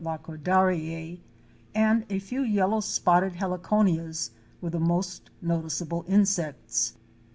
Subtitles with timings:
[0.03, 1.19] lacordairei)
[1.75, 6.95] and a few yellow spotted Heliconias were the most noticeable insects.